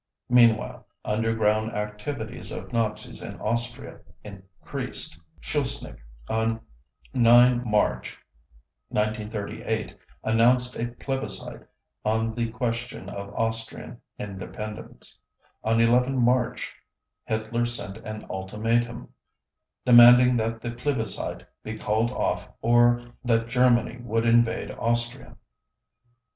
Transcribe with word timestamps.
Meanwhile, 0.29 0.87
underground 1.05 1.73
activities 1.73 2.51
of 2.51 2.73
Nazis 2.73 3.21
in 3.21 3.39
Austria 3.39 3.99
increased. 4.23 5.19
Schuschnigg, 5.39 5.99
on 6.27 6.59
9 7.13 7.61
March 7.69 8.17
1938, 8.89 9.95
announced 10.23 10.75
a 10.75 10.87
plebiscite 10.87 11.61
on 12.03 12.33
the 12.33 12.49
question 12.49 13.09
of 13.09 13.31
Austrian 13.35 14.01
independence. 14.17 15.19
On 15.63 15.79
11 15.79 16.17
March 16.19 16.73
Hitler 17.25 17.67
sent 17.67 17.97
an 17.97 18.25
ultimatum, 18.27 19.13
demanding 19.85 20.35
that 20.37 20.61
the 20.61 20.71
plebiscite 20.71 21.45
be 21.61 21.77
called 21.77 22.09
off 22.09 22.49
or 22.63 23.05
that 23.23 23.49
Germany 23.49 23.99
would 24.01 24.25
invade 24.25 24.73
Austria. 24.79 25.37